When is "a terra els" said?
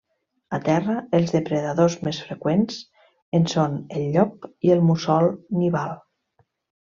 0.57-1.33